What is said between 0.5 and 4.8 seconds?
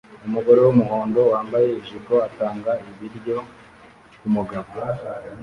wumuhondo wambaye ijipo atanga ibiryo kumugabo